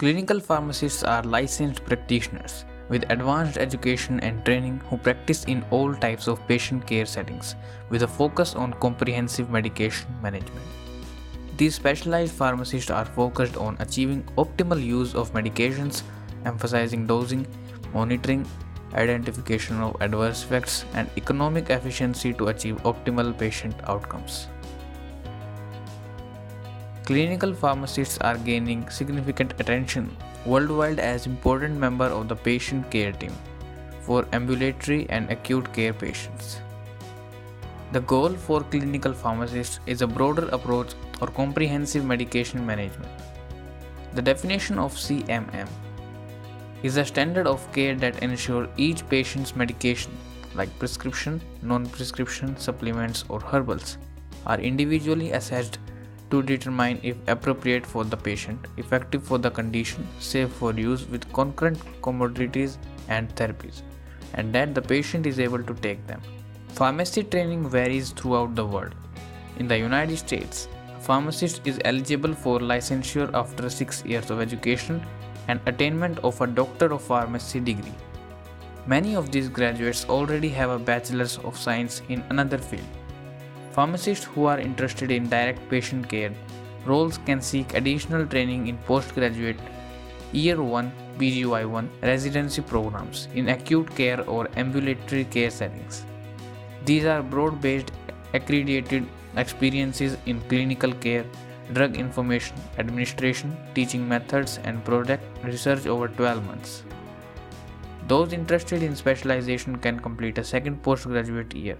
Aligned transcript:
Clinical 0.00 0.40
pharmacists 0.40 1.02
are 1.04 1.22
licensed 1.24 1.84
practitioners 1.84 2.64
with 2.88 3.04
advanced 3.10 3.58
education 3.58 4.18
and 4.20 4.42
training 4.46 4.80
who 4.88 4.96
practice 4.96 5.44
in 5.44 5.62
all 5.70 5.94
types 5.94 6.26
of 6.26 6.40
patient 6.48 6.86
care 6.86 7.04
settings 7.04 7.54
with 7.90 8.02
a 8.02 8.08
focus 8.08 8.54
on 8.54 8.72
comprehensive 8.80 9.50
medication 9.50 10.08
management. 10.22 10.64
These 11.58 11.74
specialized 11.74 12.32
pharmacists 12.32 12.90
are 12.90 13.04
focused 13.04 13.58
on 13.58 13.76
achieving 13.78 14.22
optimal 14.38 14.82
use 14.82 15.14
of 15.14 15.34
medications, 15.34 16.02
emphasizing 16.46 17.06
dosing, 17.06 17.46
monitoring, 17.92 18.46
identification 18.94 19.82
of 19.82 20.00
adverse 20.00 20.44
effects, 20.44 20.86
and 20.94 21.10
economic 21.18 21.68
efficiency 21.68 22.32
to 22.32 22.48
achieve 22.48 22.76
optimal 22.84 23.36
patient 23.36 23.74
outcomes. 23.84 24.46
Clinical 27.10 27.52
pharmacists 27.52 28.18
are 28.18 28.36
gaining 28.38 28.88
significant 28.88 29.52
attention 29.58 30.16
worldwide 30.46 31.00
as 31.00 31.26
important 31.26 31.76
member 31.76 32.04
of 32.04 32.28
the 32.28 32.36
patient 32.36 32.88
care 32.88 33.10
team 33.10 33.32
for 34.02 34.28
ambulatory 34.32 35.10
and 35.10 35.28
acute 35.28 35.72
care 35.72 35.92
patients. 35.92 36.60
The 37.90 38.02
goal 38.02 38.28
for 38.34 38.60
clinical 38.60 39.12
pharmacists 39.12 39.80
is 39.88 40.02
a 40.02 40.06
broader 40.06 40.46
approach 40.52 40.94
or 41.20 41.26
comprehensive 41.26 42.04
medication 42.04 42.64
management. 42.64 43.10
The 44.14 44.22
definition 44.22 44.78
of 44.78 44.94
CMM 44.94 45.66
is 46.84 46.96
a 46.96 47.04
standard 47.04 47.48
of 47.48 47.72
care 47.72 47.96
that 47.96 48.22
ensure 48.22 48.68
each 48.76 49.08
patient's 49.08 49.56
medication 49.56 50.12
like 50.54 50.78
prescription, 50.78 51.40
non-prescription 51.62 52.56
supplements 52.56 53.24
or 53.28 53.40
herbals 53.40 53.98
are 54.46 54.60
individually 54.60 55.32
assessed 55.32 55.80
to 56.30 56.42
determine 56.42 57.00
if 57.02 57.16
appropriate 57.28 57.84
for 57.84 58.04
the 58.04 58.16
patient, 58.16 58.66
effective 58.76 59.22
for 59.22 59.38
the 59.38 59.50
condition, 59.50 60.06
safe 60.18 60.50
for 60.50 60.72
use 60.72 61.06
with 61.08 61.32
concurrent 61.32 61.78
comorbidities 62.02 62.76
and 63.08 63.34
therapies, 63.36 63.82
and 64.34 64.52
that 64.52 64.74
the 64.74 64.82
patient 64.82 65.26
is 65.26 65.40
able 65.40 65.62
to 65.62 65.74
take 65.74 66.06
them. 66.06 66.20
Pharmacy 66.68 67.24
training 67.24 67.68
varies 67.68 68.10
throughout 68.10 68.54
the 68.54 68.64
world. 68.64 68.94
In 69.58 69.66
the 69.68 69.78
United 69.78 70.16
States, 70.16 70.68
a 70.96 71.00
pharmacist 71.00 71.66
is 71.66 71.80
eligible 71.84 72.34
for 72.34 72.60
licensure 72.60 73.32
after 73.34 73.68
6 73.68 74.04
years 74.04 74.30
of 74.30 74.40
education 74.40 75.02
and 75.48 75.60
attainment 75.66 76.18
of 76.20 76.40
a 76.40 76.46
Doctor 76.46 76.92
of 76.92 77.02
Pharmacy 77.02 77.60
degree. 77.60 77.94
Many 78.86 79.14
of 79.16 79.30
these 79.30 79.48
graduates 79.48 80.06
already 80.08 80.48
have 80.50 80.70
a 80.70 80.78
Bachelor's 80.78 81.38
of 81.38 81.58
Science 81.58 82.02
in 82.08 82.22
another 82.30 82.58
field. 82.58 82.86
Pharmacists 83.72 84.24
who 84.24 84.46
are 84.46 84.58
interested 84.58 85.10
in 85.12 85.28
direct 85.28 85.68
patient 85.68 86.08
care 86.08 86.32
roles 86.84 87.18
can 87.18 87.40
seek 87.40 87.74
additional 87.74 88.26
training 88.26 88.66
in 88.66 88.76
postgraduate 88.78 89.58
Year 90.32 90.62
1 90.62 90.92
PGY1 91.18 91.88
residency 92.02 92.62
programs 92.62 93.28
in 93.34 93.48
acute 93.48 93.94
care 93.94 94.22
or 94.28 94.48
ambulatory 94.56 95.24
care 95.24 95.50
settings. 95.50 96.04
These 96.84 97.04
are 97.04 97.22
broad 97.22 97.60
based 97.60 97.92
accredited 98.32 99.06
experiences 99.36 100.16
in 100.26 100.40
clinical 100.42 100.92
care, 100.92 101.24
drug 101.72 101.96
information 101.96 102.56
administration, 102.78 103.56
teaching 103.74 104.08
methods, 104.08 104.58
and 104.64 104.84
product 104.84 105.22
research 105.44 105.86
over 105.86 106.08
12 106.08 106.44
months. 106.46 106.82
Those 108.08 108.32
interested 108.32 108.82
in 108.82 108.96
specialization 108.96 109.76
can 109.76 110.00
complete 110.00 110.38
a 110.38 110.44
second 110.44 110.82
postgraduate 110.82 111.54
year 111.54 111.78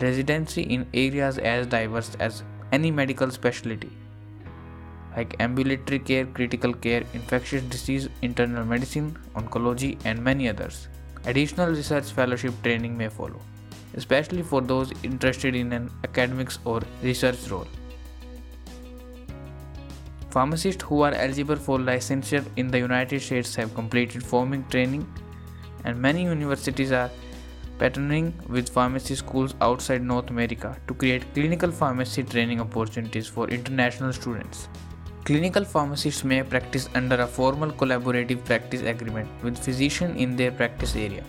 residency 0.00 0.62
in 0.62 0.86
areas 0.94 1.38
as 1.38 1.66
diverse 1.66 2.16
as 2.20 2.42
any 2.72 2.90
medical 2.90 3.30
specialty 3.30 3.90
like 5.16 5.36
ambulatory 5.40 5.98
care, 5.98 6.26
critical 6.26 6.72
care, 6.72 7.04
infectious 7.12 7.62
disease, 7.62 8.08
internal 8.22 8.64
medicine, 8.64 9.16
oncology, 9.36 9.98
and 10.04 10.22
many 10.22 10.48
others. 10.48 10.88
Additional 11.26 11.68
research 11.68 12.10
fellowship 12.10 12.52
training 12.62 12.96
may 12.96 13.08
follow, 13.08 13.40
especially 13.94 14.42
for 14.42 14.60
those 14.60 14.92
interested 15.02 15.54
in 15.54 15.72
an 15.72 15.90
academics 16.04 16.58
or 16.64 16.82
research 17.02 17.48
role. 17.48 17.66
Pharmacists 20.30 20.82
who 20.82 21.02
are 21.02 21.14
eligible 21.14 21.56
for 21.56 21.78
licensure 21.78 22.44
in 22.56 22.68
the 22.68 22.78
United 22.78 23.22
States 23.22 23.54
have 23.54 23.72
completed 23.74 24.24
forming 24.24 24.64
training, 24.68 25.06
and 25.84 26.00
many 26.00 26.24
universities 26.24 26.90
are 26.90 27.10
partnering 27.78 28.32
with 28.48 28.68
pharmacy 28.68 29.14
schools 29.14 29.54
outside 29.60 30.02
North 30.02 30.30
America 30.30 30.76
to 30.86 30.94
create 30.94 31.32
clinical 31.34 31.70
pharmacy 31.70 32.22
training 32.22 32.60
opportunities 32.60 33.26
for 33.26 33.48
international 33.48 34.12
students. 34.12 34.68
Clinical 35.24 35.64
pharmacists 35.64 36.22
may 36.22 36.42
practice 36.42 36.88
under 36.94 37.16
a 37.16 37.26
formal 37.26 37.70
collaborative 37.70 38.44
practice 38.44 38.82
agreement 38.82 39.28
with 39.42 39.56
physician 39.56 40.16
in 40.16 40.36
their 40.36 40.52
practice 40.52 40.94
area 40.94 41.24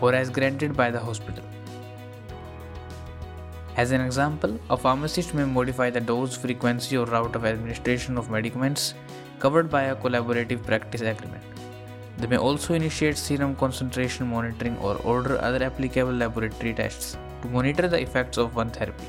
or 0.00 0.14
as 0.14 0.30
granted 0.30 0.76
by 0.76 0.90
the 0.90 0.98
hospital. 0.98 1.44
As 3.76 3.92
an 3.92 4.00
example, 4.00 4.58
a 4.68 4.76
pharmacist 4.76 5.34
may 5.34 5.44
modify 5.44 5.90
the 5.90 6.00
dose, 6.00 6.36
frequency, 6.36 6.96
or 6.96 7.06
route 7.06 7.34
of 7.34 7.44
administration 7.44 8.18
of 8.18 8.30
medicaments 8.30 8.94
covered 9.38 9.70
by 9.70 9.84
a 9.84 9.96
collaborative 9.96 10.64
practice 10.64 11.00
agreement. 11.00 11.42
They 12.20 12.26
may 12.26 12.36
also 12.36 12.74
initiate 12.74 13.16
serum 13.16 13.56
concentration 13.56 14.26
monitoring 14.28 14.76
or 14.78 14.96
order 14.96 15.40
other 15.40 15.64
applicable 15.64 16.12
laboratory 16.12 16.74
tests 16.74 17.16
to 17.40 17.48
monitor 17.48 17.88
the 17.88 17.98
effects 17.98 18.36
of 18.36 18.54
one 18.54 18.70
therapy. 18.70 19.06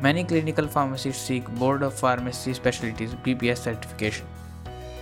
Many 0.00 0.22
clinical 0.22 0.68
pharmacists 0.68 1.26
seek 1.26 1.48
Board 1.56 1.82
of 1.82 1.92
Pharmacy 1.92 2.54
Specialties 2.54 3.16
BPS 3.16 3.58
certification. 3.58 4.26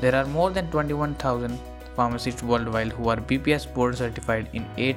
There 0.01 0.15
are 0.15 0.25
more 0.25 0.51
than 0.51 0.71
21,000 0.71 1.59
pharmacists 1.95 2.43
worldwide 2.43 2.93
who 2.93 3.11
are 3.11 3.17
BPS 3.17 3.73
board 3.75 3.99
certified 3.99 4.49
in 4.55 4.67
8 4.79 4.97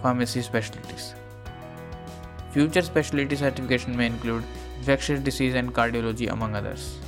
pharmacy 0.00 0.40
specialties. 0.40 1.14
Future 2.50 2.80
specialty 2.80 3.36
certification 3.36 3.94
may 3.94 4.06
include 4.06 4.42
infectious 4.78 5.20
disease 5.20 5.54
and 5.54 5.74
cardiology 5.74 6.32
among 6.32 6.56
others. 6.56 6.98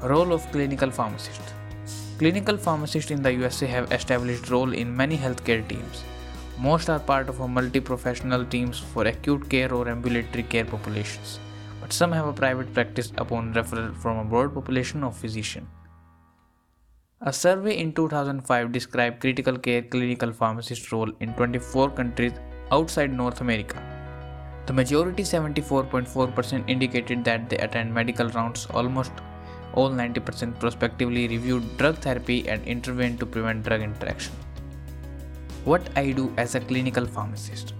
Role 0.00 0.32
of 0.32 0.48
clinical 0.52 0.92
pharmacist 0.92 1.40
Clinical 2.18 2.56
pharmacists 2.56 3.12
in 3.12 3.22
the 3.22 3.32
USA 3.32 3.66
have 3.66 3.92
established 3.92 4.50
role 4.50 4.72
in 4.72 4.96
many 4.96 5.16
healthcare 5.16 5.66
teams. 5.68 6.02
Most 6.58 6.90
are 6.90 6.98
part 6.98 7.28
of 7.28 7.38
multi-professional 7.38 8.44
teams 8.44 8.80
for 8.80 9.04
acute 9.04 9.48
care 9.48 9.72
or 9.72 9.88
ambulatory 9.88 10.42
care 10.42 10.64
populations, 10.64 11.38
but 11.80 11.92
some 11.92 12.10
have 12.10 12.26
a 12.26 12.32
private 12.32 12.74
practice 12.74 13.12
upon 13.18 13.54
referral 13.54 13.94
from 13.96 14.18
a 14.18 14.24
broad 14.24 14.52
population 14.52 15.04
of 15.04 15.16
physicians. 15.16 15.68
A 17.20 17.32
survey 17.32 17.78
in 17.78 17.92
2005 17.92 18.72
described 18.72 19.20
critical 19.20 19.56
care 19.56 19.82
clinical 19.82 20.32
pharmacist 20.32 20.90
role 20.90 21.12
in 21.20 21.34
24 21.34 21.90
countries 21.90 22.32
outside 22.72 23.12
North 23.12 23.40
America. 23.40 23.80
The 24.66 24.72
majority 24.72 25.22
74.4% 25.22 26.68
indicated 26.68 27.24
that 27.24 27.48
they 27.48 27.58
attend 27.58 27.94
medical 27.94 28.28
rounds 28.30 28.66
almost 28.74 29.12
all 29.78 29.90
90% 29.90 30.58
prospectively 30.58 31.24
reviewed 31.32 31.64
drug 31.80 31.96
therapy 32.06 32.38
and 32.48 32.64
intervened 32.74 33.20
to 33.20 33.26
prevent 33.34 33.64
drug 33.64 33.82
interaction. 33.82 34.32
What 35.64 35.88
I 35.96 36.10
do 36.12 36.32
as 36.36 36.54
a 36.54 36.60
clinical 36.60 37.06
pharmacist. 37.06 37.74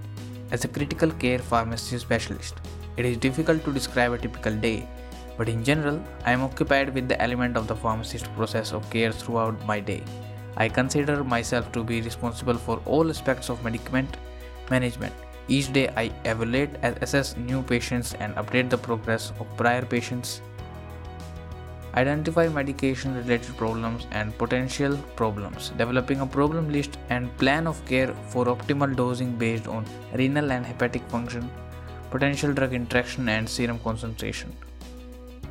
As 0.52 0.64
a 0.64 0.68
critical 0.68 1.10
care 1.22 1.40
pharmacy 1.40 1.98
specialist, 1.98 2.54
it 2.96 3.04
is 3.04 3.16
difficult 3.16 3.64
to 3.64 3.72
describe 3.72 4.12
a 4.12 4.18
typical 4.18 4.54
day, 4.54 4.88
but 5.36 5.48
in 5.48 5.64
general, 5.64 6.00
I 6.24 6.32
am 6.32 6.42
occupied 6.42 6.94
with 6.94 7.08
the 7.08 7.20
element 7.20 7.56
of 7.56 7.66
the 7.66 7.76
pharmacist 7.76 8.32
process 8.36 8.72
of 8.72 8.88
care 8.90 9.12
throughout 9.12 9.66
my 9.66 9.80
day. 9.80 10.02
I 10.56 10.68
consider 10.68 11.22
myself 11.22 11.70
to 11.72 11.84
be 11.84 12.00
responsible 12.00 12.58
for 12.66 12.80
all 12.84 13.10
aspects 13.10 13.48
of 13.48 13.62
medicament 13.64 14.16
management. 14.70 15.14
Each 15.48 15.72
day, 15.72 15.88
I 15.96 16.12
evaluate 16.24 16.70
and 16.82 17.02
assess 17.02 17.36
new 17.36 17.62
patients 17.62 18.14
and 18.14 18.34
update 18.36 18.70
the 18.70 18.78
progress 18.78 19.32
of 19.40 19.56
prior 19.56 19.84
patients 19.84 20.42
identify 21.94 22.48
medication 22.48 23.14
related 23.14 23.56
problems 23.56 24.06
and 24.10 24.36
potential 24.38 24.96
problems, 25.16 25.70
developing 25.76 26.20
a 26.20 26.26
problem 26.26 26.70
list 26.70 26.98
and 27.10 27.34
plan 27.38 27.66
of 27.66 27.84
care 27.86 28.14
for 28.28 28.44
optimal 28.46 28.94
dosing 28.94 29.36
based 29.36 29.66
on 29.66 29.84
renal 30.14 30.52
and 30.52 30.66
hepatic 30.66 31.02
function, 31.08 31.50
potential 32.10 32.52
drug 32.52 32.74
interaction, 32.74 33.28
and 33.28 33.48
serum 33.48 33.78
concentration. 33.80 34.54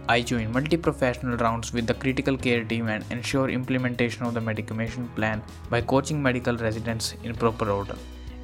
I 0.10 0.22
join 0.22 0.54
multi 0.54 0.78
professional 0.78 1.36
rounds 1.38 1.74
with 1.74 1.86
the 1.86 1.94
critical 1.94 2.38
care 2.38 2.64
team 2.64 2.88
and 2.88 3.04
ensure 3.12 3.50
implementation 3.50 4.26
of 4.26 4.34
the 4.34 4.40
medication 4.40 5.10
plan 5.16 5.44
by 5.70 5.82
coaching 5.82 6.24
medical 6.24 6.56
residents 6.56 7.16
in 7.24 7.36
proper 7.36 7.70
order 7.70 7.96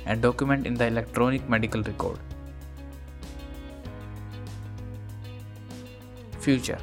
and 0.05 0.21
document 0.21 0.67
in 0.67 0.73
the 0.73 0.87
electronic 0.87 1.47
medical 1.47 1.81
record. 1.81 2.19
Future 6.39 6.79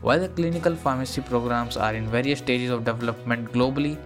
while 0.00 0.20
the 0.20 0.28
clinical 0.28 0.74
pharmacy 0.74 1.20
programs 1.20 1.76
are 1.76 1.94
in 1.94 2.06
various 2.06 2.38
stages 2.38 2.70
of 2.70 2.84
development 2.84 3.52
globally, 3.52 3.98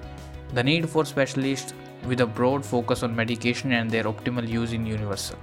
the 0.54 0.62
need 0.62 0.88
for 0.88 1.04
specialists 1.04 1.74
with 2.06 2.20
a 2.20 2.26
broad 2.26 2.64
focus 2.64 3.02
on 3.02 3.14
medication 3.14 3.72
and 3.72 3.90
their 3.90 4.04
optimal 4.04 4.48
use 4.48 4.72
in 4.72 4.86
universal. 4.86 5.36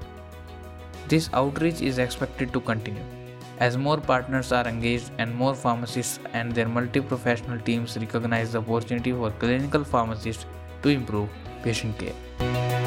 This 1.07 1.29
outreach 1.33 1.81
is 1.81 1.97
expected 1.97 2.53
to 2.53 2.59
continue 2.59 3.03
As 3.59 3.77
more 3.77 3.97
partners 3.97 4.51
are 4.53 4.65
engaged 4.67 5.11
and 5.17 5.35
more 5.35 5.53
pharmacists 5.53 6.19
and 6.31 6.53
their 6.53 6.67
multi 6.67 7.01
professional 7.01 7.59
teams 7.59 7.97
recognize 7.97 8.53
the 8.53 8.59
opportunity 8.59 9.11
for 9.11 9.31
clinical 9.31 9.83
pharmacists 9.83 10.45
to 10.81 10.89
improve 10.89 11.27
patient 11.61 11.99
care. 11.99 12.78